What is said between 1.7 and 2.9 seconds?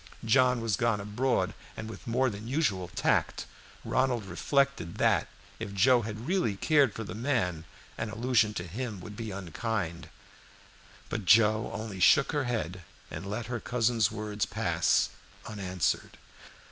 and with more than usual